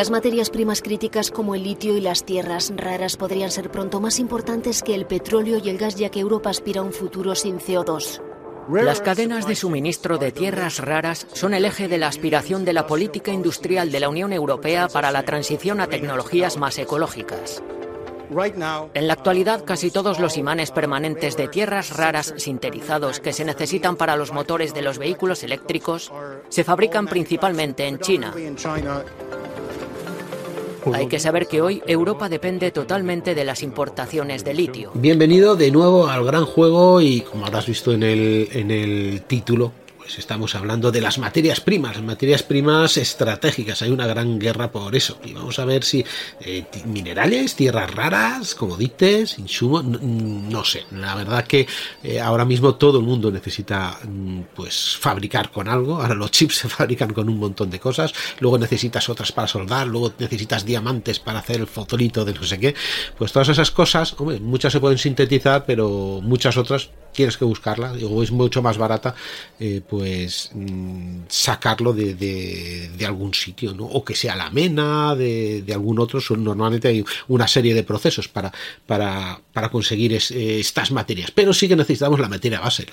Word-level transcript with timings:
Las 0.00 0.10
materias 0.10 0.48
primas 0.48 0.80
críticas 0.80 1.30
como 1.30 1.54
el 1.54 1.62
litio 1.62 1.94
y 1.94 2.00
las 2.00 2.24
tierras 2.24 2.72
raras 2.74 3.18
podrían 3.18 3.50
ser 3.50 3.70
pronto 3.70 4.00
más 4.00 4.18
importantes 4.18 4.82
que 4.82 4.94
el 4.94 5.04
petróleo 5.04 5.60
y 5.62 5.68
el 5.68 5.76
gas 5.76 5.94
ya 5.96 6.08
que 6.08 6.20
Europa 6.20 6.48
aspira 6.48 6.80
a 6.80 6.84
un 6.84 6.94
futuro 6.94 7.34
sin 7.34 7.58
CO2. 7.58 8.22
Las 8.70 9.02
cadenas 9.02 9.46
de 9.46 9.54
suministro 9.54 10.16
de 10.16 10.32
tierras 10.32 10.78
raras 10.78 11.26
son 11.34 11.52
el 11.52 11.66
eje 11.66 11.86
de 11.86 11.98
la 11.98 12.08
aspiración 12.08 12.64
de 12.64 12.72
la 12.72 12.86
política 12.86 13.30
industrial 13.30 13.92
de 13.92 14.00
la 14.00 14.08
Unión 14.08 14.32
Europea 14.32 14.88
para 14.88 15.10
la 15.10 15.22
transición 15.22 15.82
a 15.82 15.86
tecnologías 15.86 16.56
más 16.56 16.78
ecológicas. 16.78 17.62
En 18.94 19.06
la 19.06 19.12
actualidad, 19.12 19.64
casi 19.66 19.90
todos 19.90 20.18
los 20.18 20.38
imanes 20.38 20.70
permanentes 20.70 21.36
de 21.36 21.48
tierras 21.48 21.94
raras 21.94 22.32
sinterizados 22.38 23.20
que 23.20 23.34
se 23.34 23.44
necesitan 23.44 23.96
para 23.96 24.16
los 24.16 24.32
motores 24.32 24.72
de 24.72 24.80
los 24.80 24.98
vehículos 24.98 25.42
eléctricos 25.42 26.10
se 26.48 26.64
fabrican 26.64 27.06
principalmente 27.06 27.86
en 27.86 27.98
China. 27.98 28.32
Hay 30.92 31.06
que 31.06 31.18
saber 31.18 31.46
que 31.46 31.60
hoy 31.60 31.82
Europa 31.86 32.28
depende 32.28 32.70
totalmente 32.70 33.34
de 33.34 33.44
las 33.44 33.62
importaciones 33.62 34.44
de 34.44 34.54
litio. 34.54 34.90
Bienvenido 34.94 35.56
de 35.56 35.70
nuevo 35.70 36.08
al 36.08 36.24
gran 36.24 36.44
juego 36.44 37.00
y 37.00 37.20
como 37.22 37.46
habrás 37.46 37.66
visto 37.66 37.92
en 37.92 38.02
el, 38.02 38.48
en 38.52 38.70
el 38.70 39.22
título, 39.26 39.72
pues 40.10 40.18
estamos 40.18 40.56
hablando 40.56 40.90
de 40.90 41.00
las 41.00 41.18
materias 41.18 41.60
primas, 41.60 42.02
materias 42.02 42.42
primas 42.42 42.96
estratégicas. 42.96 43.80
Hay 43.82 43.90
una 43.92 44.08
gran 44.08 44.40
guerra 44.40 44.72
por 44.72 44.96
eso. 44.96 45.20
Y 45.24 45.34
vamos 45.34 45.60
a 45.60 45.64
ver 45.64 45.84
si 45.84 46.04
eh, 46.40 46.64
minerales, 46.84 47.54
tierras 47.54 47.94
raras, 47.94 48.56
comodites, 48.56 49.38
insumos, 49.38 49.84
no, 49.84 50.64
sé. 50.64 50.84
La 50.90 51.14
verdad 51.14 51.46
que 51.46 51.68
eh, 52.02 52.18
ahora 52.18 52.44
mismo 52.44 52.74
todo 52.74 52.98
el 52.98 53.04
mundo 53.04 53.30
necesita 53.30 54.00
mm, 54.02 54.40
pues 54.52 54.96
fabricar 54.98 55.52
con 55.52 55.68
algo. 55.68 56.02
Ahora 56.02 56.16
los 56.16 56.32
chips 56.32 56.56
se 56.56 56.68
fabrican 56.76 57.12
con 57.12 57.28
un 57.28 57.38
montón 57.38 57.70
de 57.70 57.78
cosas. 57.78 58.12
Luego 58.40 58.58
necesitas 58.58 59.08
otras 59.08 59.30
para 59.30 59.46
soldar. 59.46 59.86
Luego 59.86 60.12
necesitas 60.18 60.64
diamantes 60.64 61.20
para 61.20 61.38
hacer 61.38 61.60
el 61.60 61.68
fotolito 61.68 62.24
de 62.24 62.34
no 62.34 62.42
sé 62.42 62.58
qué. 62.58 62.74
Pues 63.16 63.30
todas 63.30 63.48
esas 63.48 63.70
cosas, 63.70 64.16
hombre, 64.18 64.40
muchas 64.40 64.72
se 64.72 64.80
pueden 64.80 64.98
sintetizar, 64.98 65.64
pero 65.64 66.18
muchas 66.20 66.56
otras 66.56 66.90
tienes 67.12 67.36
que 67.36 67.44
buscarla 67.44 67.92
o 67.92 68.22
es 68.22 68.30
mucho 68.30 68.62
más 68.62 68.78
barata 68.78 69.14
eh, 69.58 69.80
pues 69.88 70.50
mm, 70.54 71.22
sacarlo 71.28 71.92
de, 71.92 72.14
de, 72.14 73.06
algún 73.06 73.34
sitio 73.34 73.72
¿no? 73.74 73.84
o 73.84 74.04
que 74.04 74.14
sea 74.14 74.36
la 74.36 74.50
mena 74.50 75.14
de, 75.14 75.62
de, 75.62 75.72
algún 75.74 75.98
otro 75.98 76.20
normalmente 76.36 76.88
hay 76.88 77.04
una 77.28 77.48
serie 77.48 77.74
de 77.74 77.82
procesos 77.82 78.28
para, 78.28 78.52
para, 78.86 79.40
para 79.52 79.70
conseguir 79.70 80.12
eh, 80.12 80.60
estas 80.60 80.92
materias 80.92 81.30
pero 81.30 81.52
sí 81.52 81.68
que 81.68 81.76
necesitamos 81.76 82.20
la 82.20 82.28
materia 82.28 82.60
base 82.60 82.86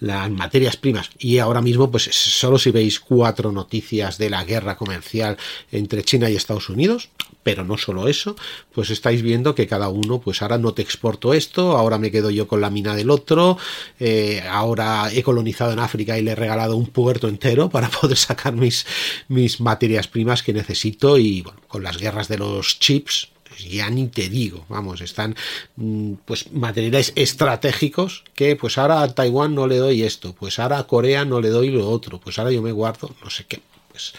las 0.00 0.30
materias 0.30 0.76
primas 0.76 1.10
y 1.18 1.38
ahora 1.38 1.62
mismo 1.62 1.90
pues 1.90 2.04
solo 2.04 2.58
si 2.58 2.70
veis 2.70 3.00
cuatro 3.00 3.52
noticias 3.52 4.18
de 4.18 4.30
la 4.30 4.44
guerra 4.44 4.76
comercial 4.76 5.36
entre 5.72 6.02
China 6.02 6.28
y 6.30 6.36
Estados 6.36 6.68
Unidos 6.68 7.08
pero 7.46 7.62
no 7.62 7.78
solo 7.78 8.08
eso, 8.08 8.34
pues 8.72 8.90
estáis 8.90 9.22
viendo 9.22 9.54
que 9.54 9.68
cada 9.68 9.88
uno, 9.88 10.20
pues 10.20 10.42
ahora 10.42 10.58
no 10.58 10.74
te 10.74 10.82
exporto 10.82 11.32
esto, 11.32 11.76
ahora 11.76 11.96
me 11.96 12.10
quedo 12.10 12.28
yo 12.30 12.48
con 12.48 12.60
la 12.60 12.70
mina 12.70 12.96
del 12.96 13.08
otro, 13.08 13.56
eh, 14.00 14.42
ahora 14.50 15.12
he 15.12 15.22
colonizado 15.22 15.72
en 15.72 15.78
África 15.78 16.18
y 16.18 16.22
le 16.22 16.32
he 16.32 16.34
regalado 16.34 16.76
un 16.76 16.88
puerto 16.88 17.28
entero 17.28 17.70
para 17.70 17.88
poder 18.00 18.16
sacar 18.16 18.54
mis, 18.54 18.84
mis 19.28 19.60
materias 19.60 20.08
primas 20.08 20.42
que 20.42 20.52
necesito 20.52 21.18
y 21.18 21.42
bueno, 21.42 21.60
con 21.68 21.84
las 21.84 21.98
guerras 21.98 22.26
de 22.26 22.38
los 22.38 22.80
chips, 22.80 23.28
ya 23.70 23.90
ni 23.90 24.08
te 24.08 24.28
digo, 24.28 24.66
vamos, 24.68 25.00
están 25.00 25.36
mm, 25.76 26.14
pues 26.24 26.50
materiales 26.50 27.12
estratégicos 27.14 28.24
que 28.34 28.56
pues 28.56 28.76
ahora 28.76 29.02
a 29.02 29.14
Taiwán 29.14 29.54
no 29.54 29.68
le 29.68 29.76
doy 29.76 30.02
esto, 30.02 30.32
pues 30.32 30.58
ahora 30.58 30.78
a 30.80 30.86
Corea 30.88 31.24
no 31.24 31.40
le 31.40 31.50
doy 31.50 31.70
lo 31.70 31.88
otro, 31.88 32.18
pues 32.18 32.40
ahora 32.40 32.50
yo 32.50 32.60
me 32.60 32.72
guardo 32.72 33.14
no 33.22 33.30
sé 33.30 33.44
qué, 33.44 33.60
pues 33.92 34.14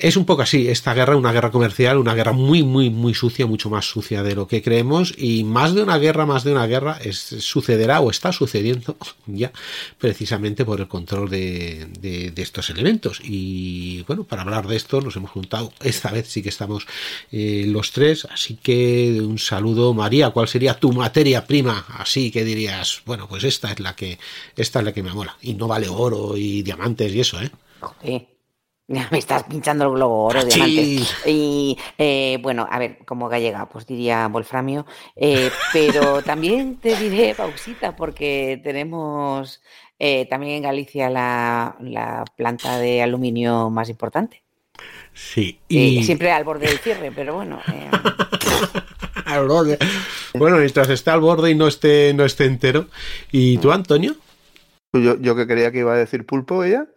es 0.00 0.16
un 0.16 0.24
poco 0.24 0.42
así, 0.42 0.68
esta 0.68 0.94
guerra, 0.94 1.16
una 1.16 1.32
guerra 1.32 1.50
comercial, 1.50 1.98
una 1.98 2.14
guerra 2.14 2.32
muy, 2.32 2.62
muy, 2.62 2.90
muy 2.90 3.14
sucia, 3.14 3.46
mucho 3.46 3.68
más 3.68 3.84
sucia 3.84 4.22
de 4.22 4.34
lo 4.34 4.46
que 4.46 4.62
creemos, 4.62 5.14
y 5.16 5.44
más 5.44 5.74
de 5.74 5.82
una 5.82 5.98
guerra, 5.98 6.26
más 6.26 6.42
de 6.42 6.52
una 6.52 6.66
guerra, 6.66 6.98
es, 7.02 7.18
sucederá 7.18 8.00
o 8.00 8.10
está 8.10 8.32
sucediendo 8.32 8.96
ya 9.26 9.52
precisamente 9.98 10.64
por 10.64 10.80
el 10.80 10.88
control 10.88 11.28
de, 11.28 11.86
de, 12.00 12.32
estos 12.42 12.70
elementos. 12.70 13.20
Y 13.22 14.02
bueno, 14.04 14.24
para 14.24 14.42
hablar 14.42 14.66
de 14.66 14.76
esto 14.76 15.00
nos 15.00 15.16
hemos 15.16 15.30
juntado, 15.30 15.72
esta 15.82 16.10
vez 16.10 16.28
sí 16.28 16.42
que 16.42 16.48
estamos 16.48 16.86
eh, 17.30 17.64
los 17.66 17.92
tres, 17.92 18.26
así 18.30 18.56
que 18.56 19.20
un 19.20 19.38
saludo, 19.38 19.92
María, 19.92 20.30
¿cuál 20.30 20.48
sería 20.48 20.74
tu 20.74 20.92
materia 20.92 21.46
prima? 21.46 21.84
Así 21.98 22.30
que 22.30 22.44
dirías, 22.44 23.02
bueno, 23.04 23.28
pues 23.28 23.44
esta 23.44 23.70
es 23.70 23.80
la 23.80 23.94
que, 23.94 24.18
esta 24.56 24.78
es 24.78 24.84
la 24.84 24.92
que 24.92 25.02
me 25.02 25.12
mola, 25.12 25.36
y 25.42 25.54
no 25.54 25.68
vale 25.68 25.88
oro 25.88 26.36
y 26.36 26.62
diamantes 26.62 27.12
y 27.14 27.20
eso, 27.20 27.38
¿eh? 27.40 27.50
Me 29.10 29.18
estás 29.18 29.44
pinchando 29.44 29.84
el 29.84 29.92
globo 29.92 30.24
oro, 30.24 30.44
diamante. 30.44 30.98
Y 31.26 31.78
eh, 31.96 32.38
bueno, 32.42 32.66
a 32.68 32.78
ver, 32.78 32.98
como 33.04 33.28
gallega, 33.28 33.68
pues 33.68 33.86
diría 33.86 34.26
Wolframio. 34.26 34.84
Eh, 35.14 35.50
pero 35.72 36.22
también 36.24 36.76
te 36.76 36.96
diré 36.96 37.34
Pausita, 37.36 37.94
porque 37.94 38.60
tenemos 38.64 39.62
eh, 39.96 40.26
también 40.28 40.56
en 40.56 40.62
Galicia 40.64 41.08
la, 41.08 42.24
planta 42.36 42.78
de 42.78 43.00
aluminio 43.00 43.70
más 43.70 43.88
importante. 43.88 44.42
Sí. 45.14 45.60
Y... 45.68 46.02
siempre 46.02 46.32
al 46.32 46.42
borde 46.42 46.66
del 46.66 46.78
cierre, 46.78 47.12
pero 47.14 47.34
bueno. 47.34 47.60
al 49.24 49.46
borde. 49.46 49.78
Bueno, 50.34 50.56
mientras 50.56 50.88
está 50.88 51.12
al 51.12 51.20
borde 51.20 51.50
y 51.50 51.54
no 51.54 51.68
esté, 51.68 52.12
no 52.12 52.24
esté 52.24 52.46
entero. 52.46 52.86
¿Y 53.30 53.58
tú, 53.58 53.70
Antonio? 53.70 54.16
Yo, 54.92 55.16
yo 55.20 55.36
que 55.36 55.46
creía 55.46 55.70
que 55.70 55.78
iba 55.78 55.92
a 55.92 55.98
decir 55.98 56.26
pulpo 56.26 56.64
ella. 56.64 56.88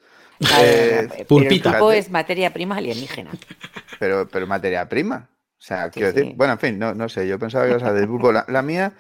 Eh, 0.59 1.25
pulpita. 1.27 1.69
el 1.69 1.75
pulpo 1.75 1.91
es 1.91 2.09
materia 2.09 2.53
prima 2.53 2.77
alienígena. 2.77 3.31
Pero, 3.99 4.27
pero 4.27 4.47
materia 4.47 4.89
prima. 4.89 5.29
O 5.57 5.65
sea, 5.65 5.89
quiero 5.89 6.11
decir, 6.11 6.33
bueno, 6.35 6.53
en 6.53 6.59
fin, 6.59 6.77
no, 6.77 6.93
no 6.93 7.07
sé, 7.07 7.25
yo 7.25 7.39
pensaba 7.39 7.63
que 7.63 7.71
ibas 7.71 7.83
a 7.83 7.93
decir 7.93 8.09
pulpo. 8.09 8.33
La, 8.33 8.61
mía, 8.61 8.93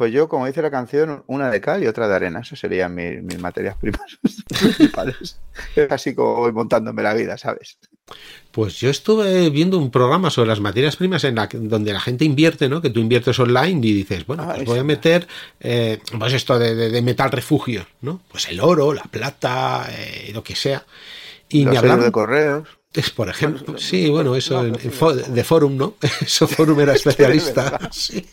pues 0.00 0.14
yo, 0.14 0.30
como 0.30 0.46
dice 0.46 0.62
la 0.62 0.70
canción, 0.70 1.24
una 1.26 1.50
de 1.50 1.60
cal 1.60 1.84
y 1.84 1.86
otra 1.86 2.08
de 2.08 2.14
arena. 2.14 2.40
Esas 2.40 2.58
serían 2.58 2.94
mis, 2.94 3.22
mis 3.22 3.38
materias 3.38 3.76
primas 3.78 4.18
principales. 4.48 5.38
Es 5.76 5.92
así 5.92 6.14
como 6.14 6.36
voy 6.36 6.52
montándome 6.52 7.02
la 7.02 7.12
vida, 7.12 7.36
¿sabes? 7.36 7.76
Pues 8.50 8.80
yo 8.80 8.88
estuve 8.88 9.50
viendo 9.50 9.76
un 9.76 9.90
programa 9.90 10.30
sobre 10.30 10.48
las 10.48 10.60
materias 10.60 10.96
primas 10.96 11.22
en 11.24 11.34
la 11.34 11.50
donde 11.52 11.92
la 11.92 12.00
gente 12.00 12.24
invierte, 12.24 12.70
¿no? 12.70 12.80
Que 12.80 12.88
tú 12.88 13.00
inviertes 13.00 13.38
online 13.40 13.86
y 13.86 13.92
dices, 13.92 14.24
bueno, 14.24 14.44
ah, 14.44 14.54
pues 14.54 14.64
voy 14.64 14.78
a 14.78 14.84
meter, 14.84 15.28
eh, 15.60 15.98
pues 16.18 16.32
esto 16.32 16.58
de, 16.58 17.02
metal 17.02 17.30
refugio, 17.30 17.86
¿no? 18.00 18.22
Pues 18.30 18.48
el 18.48 18.58
oro, 18.58 18.94
la 18.94 19.02
plata, 19.02 19.86
eh, 19.90 20.30
lo 20.32 20.42
que 20.42 20.56
sea. 20.56 20.82
Y 21.50 21.66
me 21.66 21.76
hablaron 21.76 22.06
de 22.06 22.10
correos. 22.10 22.66
Es, 22.92 23.10
por 23.10 23.28
ejemplo, 23.28 23.78
sí, 23.78 24.08
bueno, 24.08 24.34
eso 24.34 24.64
de 24.64 25.44
Forum, 25.44 25.76
¿no? 25.76 25.94
Eso 26.22 26.48
Forum 26.48 26.80
era 26.80 26.92
especialista. 26.94 27.78
sí, 27.92 28.26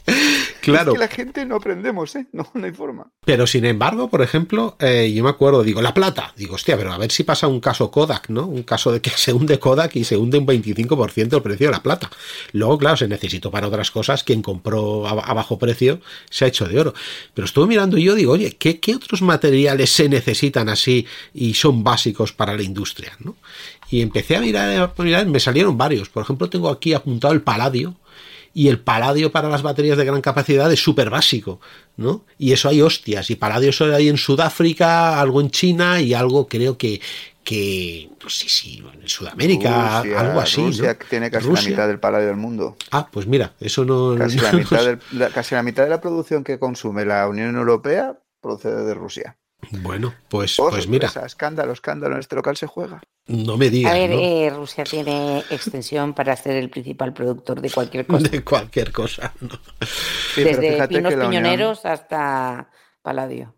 claro. 0.72 0.92
Es 0.92 0.96
que 0.96 1.00
la 1.00 1.08
gente 1.08 1.46
no 1.46 1.56
aprendemos, 1.56 2.16
¿eh? 2.16 2.28
No, 2.34 2.50
no 2.54 2.66
hay 2.66 2.72
forma. 2.72 3.08
Pero 3.26 3.48
sin 3.48 3.66
embargo, 3.66 4.10
por 4.10 4.22
ejemplo, 4.22 4.76
eh, 4.80 5.12
yo 5.14 5.24
me 5.24 5.30
acuerdo, 5.30 5.64
digo, 5.64 5.82
la 5.82 5.94
plata. 5.94 6.34
Digo, 6.36 6.56
hostia, 6.56 6.78
pero 6.78 6.94
a 6.94 6.98
ver 6.98 7.12
si 7.12 7.24
pasa 7.24 7.48
un 7.48 7.60
caso 7.60 7.90
Kodak, 7.90 8.30
¿no? 8.30 8.46
Un 8.46 8.64
caso 8.64 8.92
de 8.92 9.02
que 9.02 9.10
se 9.16 9.34
hunde 9.34 9.60
Kodak 9.60 9.96
y 9.96 10.04
se 10.04 10.18
hunde 10.18 10.38
un 10.38 10.46
25% 10.46 11.36
el 11.36 11.42
precio 11.42 11.68
de 11.68 11.72
la 11.72 11.84
plata. 11.84 12.10
Luego, 12.52 12.78
claro, 12.78 12.98
se 12.98 13.08
necesitó 13.08 13.52
para 13.52 13.68
otras 13.68 13.92
cosas. 13.92 14.24
Quien 14.24 14.42
compró 14.42 15.08
a, 15.08 15.34
bajo 15.34 15.58
precio 15.58 16.00
se 16.30 16.46
ha 16.46 16.48
hecho 16.48 16.66
de 16.66 16.80
oro. 16.80 16.94
Pero 17.34 17.46
estuve 17.46 17.68
mirando 17.68 17.98
y 17.98 18.04
yo 18.04 18.16
digo, 18.16 18.34
oye, 18.34 18.56
¿qué, 18.58 18.80
¿qué 18.80 18.96
otros 18.96 19.22
materiales 19.22 19.90
se 19.90 20.10
necesitan 20.10 20.70
así 20.70 21.06
y 21.34 21.54
son 21.56 21.84
básicos 21.84 22.34
para 22.34 22.56
la 22.56 22.64
industria, 22.64 23.14
¿no? 23.20 23.36
Y 23.90 24.02
empecé 24.02 24.36
a 24.36 24.42
mirar, 24.42 24.94
a 24.98 25.04
mirar, 25.04 25.26
me 25.28 25.40
salieron 25.40 25.78
varios. 25.78 26.10
Por 26.10 26.24
ejemplo, 26.24 26.50
tengo 26.50 26.70
aquí 26.70 26.94
apuntado 26.94 27.34
el 27.34 27.42
paladio. 27.42 27.96
Y 28.58 28.70
el 28.70 28.80
paladio 28.80 29.32
para 29.32 29.50
las 29.50 29.62
baterías 29.62 30.00
de 30.00 30.06
gran 30.06 30.20
capacidad 30.20 30.72
es 30.74 30.80
súper 30.80 31.12
básico, 31.12 31.62
¿no? 31.96 32.26
Y 32.40 32.54
eso 32.54 32.68
hay 32.68 32.82
hostias, 32.82 33.30
y 33.30 33.36
paladio 33.36 33.70
eso 33.70 33.86
hay 33.94 34.10
en 34.10 34.18
Sudáfrica, 34.18 35.22
algo 35.22 35.42
en 35.42 35.52
China 35.52 36.02
y 36.02 36.16
algo 36.16 36.48
creo 36.48 36.76
que, 36.76 37.00
que 37.44 38.10
no 38.20 38.28
sé 38.32 38.50
si 38.50 38.84
en 39.00 39.08
Sudamérica, 39.08 40.00
algo 40.00 40.40
así. 40.40 40.66
Rusia 40.66 40.98
tiene 41.08 41.30
casi 41.30 41.52
la 41.52 41.62
mitad 41.62 41.88
del 41.88 42.00
paladio 42.00 42.30
del 42.30 42.38
mundo. 42.38 42.78
Ah, 42.90 43.08
pues 43.12 43.28
mira, 43.28 43.54
eso 43.60 43.86
no. 43.86 44.16
Casi, 44.18 44.40
la 44.40 44.52
mitad 44.52 45.00
casi 45.36 45.54
la 45.54 45.62
mitad 45.62 45.84
de 45.84 45.92
la 45.92 46.02
producción 46.02 46.44
que 46.44 46.58
consume 46.58 47.06
la 47.06 47.28
Unión 47.28 47.56
Europea 47.58 48.18
procede 48.42 48.86
de 48.86 48.96
Rusia. 48.96 49.38
Bueno, 49.72 50.14
pues, 50.30 50.56
pues 50.56 50.88
mira. 50.88 51.12
Escándalo, 51.26 51.74
escándalo, 51.74 52.16
en 52.16 52.20
este 52.20 52.36
local 52.36 52.56
se 52.58 52.68
juega. 52.68 53.02
No 53.26 53.58
me 53.58 53.70
digas. 53.70 53.92
A 53.92 53.96
ver, 53.96 54.12
eh, 54.12 54.52
Rusia 54.56 54.84
tiene 54.84 55.40
extensión 55.50 56.14
para 56.14 56.36
ser 56.36 56.56
el 56.56 56.70
principal 56.70 57.14
productor 57.14 57.60
de 57.60 57.70
cualquier 57.70 58.06
cosa. 58.06 58.30
De 58.30 58.44
cualquier 58.44 58.92
cosa, 58.92 59.34
¿no? 59.42 59.60
Desde 60.36 60.88
pinos 60.88 61.14
piñoneros 61.14 61.86
hasta 61.86 62.70
paladio. 63.02 63.56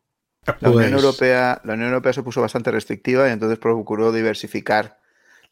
La, 0.61 0.69
Unión 0.69 0.91
pues 0.91 1.03
Europea, 1.03 1.61
la 1.63 1.73
Unión 1.73 1.89
Europea 1.89 2.13
se 2.13 2.23
puso 2.23 2.41
bastante 2.41 2.71
restrictiva 2.71 3.27
y 3.27 3.31
entonces 3.31 3.59
procuró 3.59 4.11
diversificar 4.11 4.97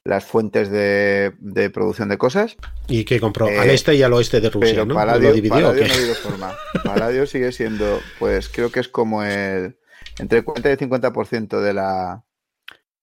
las 0.03 0.25
fuentes 0.25 0.71
de, 0.71 1.33
producción 1.73 2.07
de 2.09 2.17
cosas. 2.17 2.55
¿Y 2.87 3.03
que 3.03 3.19
compró? 3.19 3.47
al 3.47 3.69
eh, 3.69 3.73
este 3.73 3.93
y 3.95 4.01
al 4.01 4.13
oeste 4.13 4.39
de 4.39 4.49
Rusia, 4.49 4.85
¿no? 4.85 4.95
Paladio, 4.95 5.29
no 5.29 5.55
ha 5.55 5.57
habido 5.57 6.15
forma. 6.15 6.55
Paladio 6.83 7.27
sigue 7.27 7.51
siendo, 7.51 7.99
pues 8.17 8.47
creo 8.47 8.71
que 8.71 8.79
es 8.79 8.87
como 8.87 9.23
el 9.23 9.77
entre 10.19 10.39
el 10.39 10.43
40 10.45 10.69
y 10.69 10.71
el 10.71 10.79
50% 10.79 11.61
de 11.61 11.73
la 11.73 12.23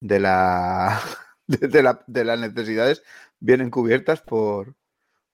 de 0.01 0.21
la, 0.21 1.01
de, 1.47 1.83
la 1.83 2.05
de 2.07 2.25
las 2.25 2.39
necesidades 2.39 3.03
vienen 3.41 3.71
cubiertas 3.71 4.21
por 4.21 4.75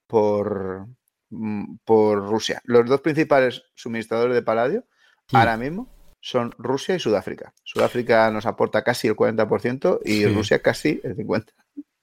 por 0.06 0.86
mm, 1.30 1.76
por 1.84 2.28
Rusia. 2.28 2.60
Los 2.64 2.86
dos 2.88 3.00
principales 3.00 3.62
suministradores 3.74 4.34
de 4.34 4.42
paladio 4.42 4.84
ahora 5.32 5.56
mismo 5.56 5.88
son 6.20 6.52
Rusia 6.58 6.94
y 6.94 7.00
Sudáfrica. 7.00 7.54
Sudáfrica 7.64 8.30
nos 8.30 8.46
aporta 8.46 8.82
casi 8.82 9.08
el 9.08 9.16
40% 9.16 10.00
y 10.04 10.26
Rusia 10.26 10.60
casi 10.60 11.00
el 11.02 11.16
50%. 11.16 11.52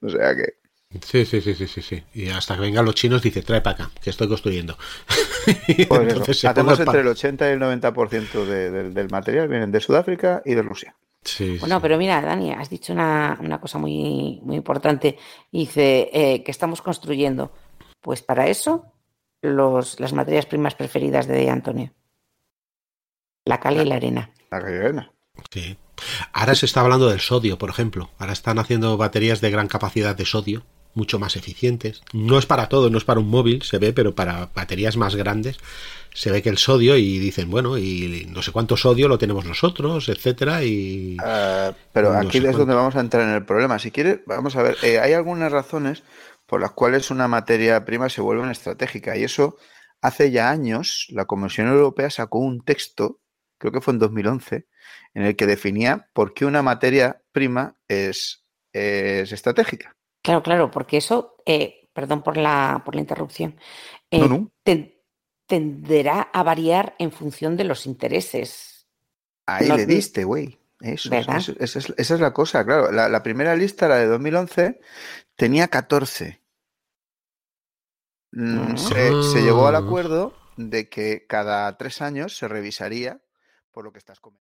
O 0.02 0.10
sea 0.10 0.36
que... 0.36 0.56
Sí, 0.90 1.26
sí, 1.26 1.42
sí, 1.42 1.54
sí, 1.54 1.68
sí, 1.68 1.82
sí. 1.82 2.04
Y 2.14 2.30
hasta 2.30 2.56
que 2.56 2.62
vengan 2.62 2.86
los 2.86 2.96
chinos 2.96 3.22
dice, 3.22 3.42
trae 3.42 3.62
para 3.62 3.86
acá, 3.86 3.92
que 4.02 4.10
estoy 4.10 4.28
construyendo. 4.28 4.78
Pues 5.88 6.44
hacemos 6.44 6.80
entre 6.80 7.00
el 7.02 7.08
80 7.08 7.50
y 7.50 7.54
el 7.54 7.60
90% 7.60 8.46
del 8.46 9.10
material 9.10 9.48
vienen 9.48 9.72
de 9.72 9.80
Sudáfrica 9.80 10.42
y 10.44 10.56
de 10.56 10.62
Rusia. 10.62 10.96
Sí, 11.24 11.58
bueno, 11.60 11.82
pero 11.82 11.98
mira, 11.98 12.22
Dani, 12.22 12.52
has 12.52 12.70
dicho 12.70 12.94
una, 12.94 13.60
cosa 13.62 13.78
muy, 13.78 14.40
muy 14.44 14.56
importante. 14.56 15.18
Dice 15.52 16.10
eh, 16.14 16.44
que 16.44 16.52
estamos 16.52 16.82
construyendo. 16.82 17.52
Pues 18.02 18.22
para 18.22 18.48
eso, 18.48 18.94
los, 19.42 20.00
las 20.00 20.14
materias 20.14 20.46
primas 20.46 20.76
preferidas 20.76 21.28
de 21.28 21.50
Antonio. 21.50 21.94
La 23.46 23.60
cal 23.60 23.78
y 23.78 23.86
la 23.86 23.96
arena. 23.96 24.32
La 24.52 24.62
cal 24.62 24.74
y 24.74 24.78
la 24.78 24.84
arena. 24.86 25.14
Sí. 25.50 25.78
Ahora 26.34 26.56
se 26.56 26.66
está 26.66 26.82
hablando 26.82 27.10
del 27.10 27.20
sodio, 27.20 27.58
por 27.58 27.70
ejemplo. 27.70 28.10
Ahora 28.20 28.34
están 28.34 28.60
haciendo 28.60 28.98
baterías 28.98 29.42
de 29.42 29.52
gran 29.52 29.68
capacidad 29.68 30.16
de 30.16 30.26
sodio, 30.26 30.64
mucho 30.98 31.20
más 31.20 31.36
eficientes. 31.36 32.02
No 32.12 32.38
es 32.38 32.46
para 32.46 32.68
todo, 32.68 32.90
no 32.90 32.98
es 32.98 33.06
para 33.06 33.20
un 33.20 33.30
móvil, 33.30 33.62
se 33.62 33.78
ve, 33.78 33.94
pero 33.94 34.16
para 34.16 34.50
baterías 34.54 34.98
más 34.98 35.16
grandes 35.16 35.58
se 36.14 36.32
ve 36.32 36.42
que 36.42 36.50
el 36.50 36.58
sodio 36.58 36.98
y 36.98 37.20
dicen, 37.20 37.50
bueno, 37.50 37.78
y 37.78 38.28
no 38.30 38.42
sé 38.42 38.52
cuánto 38.52 38.76
sodio 38.76 39.08
lo 39.08 39.18
tenemos 39.18 39.46
nosotros, 39.46 40.10
etcétera, 40.10 40.64
y... 40.64 41.16
Ah, 41.20 41.72
pero 41.94 42.12
aquí 42.14 42.40
es 42.40 42.58
donde 42.58 42.74
vamos 42.74 42.96
a 42.96 43.02
entrar 43.02 43.24
en 43.24 43.36
el 43.36 43.46
problema. 43.46 43.78
Si 43.78 43.92
quieres, 43.92 44.22
vamos 44.26 44.56
a 44.56 44.64
ver, 44.64 44.78
eh, 44.82 45.00
hay 45.00 45.14
algunas 45.14 45.52
razones 45.52 46.04
por 46.48 46.60
las 46.60 46.72
cuales 46.72 47.12
una 47.12 47.28
materia 47.28 47.86
prima 47.86 48.10
se 48.10 48.22
vuelve 48.22 48.52
estratégica 48.52 49.16
y 49.16 49.24
eso 49.24 49.58
hace 50.02 50.32
ya 50.32 50.50
años 50.50 51.08
la 51.10 51.26
Comisión 51.26 51.68
Europea 51.68 52.10
sacó 52.10 52.40
un 52.40 52.64
texto 52.64 53.20
creo 53.58 53.72
que 53.72 53.82
fue 53.82 53.94
en 53.94 54.00
2011, 54.00 54.68
en 55.14 55.24
el 55.24 55.36
que 55.36 55.48
definía 55.48 56.10
por 56.14 56.34
qué 56.34 56.46
una 56.46 56.62
materia 56.62 57.22
prima 57.32 57.78
es, 57.88 58.46
es 58.72 59.32
estratégica. 59.32 59.96
Claro, 60.28 60.44
claro, 60.44 60.72
porque 60.72 60.98
eso, 60.98 61.38
eh, 61.46 61.90
perdón 61.94 62.22
por 62.22 62.36
la, 62.36 62.82
por 62.84 62.96
la 62.96 63.00
interrupción, 63.00 63.56
eh, 64.12 64.92
tenderá 65.46 66.20
a 66.34 66.44
variar 66.44 66.98
en 67.00 67.14
función 67.14 67.56
de 67.56 67.64
los 67.64 67.86
intereses. 67.86 68.90
Ahí 69.46 69.70
le 69.70 69.86
diste, 69.86 70.26
güey. 70.26 70.60
Eso, 70.82 71.16
esa, 71.16 71.80
es, 71.96 72.10
la 72.20 72.34
cosa, 72.34 72.66
claro. 72.66 72.92
La, 72.92 73.24
primera 73.24 73.56
lista, 73.56 73.88
la 73.88 73.96
de 73.96 74.08
2011, 74.08 74.82
tenía 75.38 75.70
14. 75.70 76.42
Mm, 78.34 78.76
se, 78.76 79.24
se, 79.24 79.42
llegó 79.42 79.66
al 79.68 79.76
ah. 79.76 79.80
acuerdo 79.80 80.34
de 80.58 80.90
que 80.90 81.26
cada 81.26 81.78
tres 81.78 82.02
años 82.02 82.38
se 82.38 82.50
revisaría 82.50 83.22
por 83.72 83.86
lo 83.86 83.94
que 83.94 84.00
estás 84.00 84.20
comiendo. 84.20 84.47